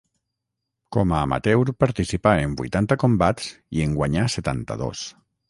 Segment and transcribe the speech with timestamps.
[0.95, 5.07] Com a amateur participà en vuitanta combats i en guanyà setanta-dos.